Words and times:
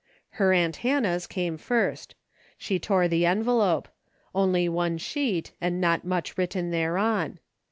Her 0.39 0.51
aunt 0.51 0.77
Hannah's 0.77 1.27
came 1.27 1.57
first. 1.57 2.15
She 2.57 2.79
tore 2.79 3.07
the 3.07 3.27
envelope. 3.27 3.87
Only 4.33 4.67
one 4.67 4.97
sheet 4.97 5.51
and 5.61 5.79
not 5.79 6.03
much 6.03 6.39
written 6.39 6.71
thereon. 6.71 7.37